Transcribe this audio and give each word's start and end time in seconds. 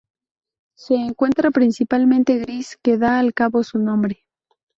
Se 0.75 0.95
encuentra 0.95 1.51
principalmente 1.51 2.39
gris 2.39 2.75
que 2.81 2.97
da 2.97 3.19
al 3.19 3.35
cabo 3.35 3.61
su 3.63 3.77
nombre. 3.77 4.25